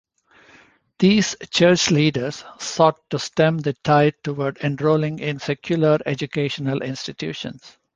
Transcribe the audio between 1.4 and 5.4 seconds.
church leaders sought to stem the tide toward enrolling in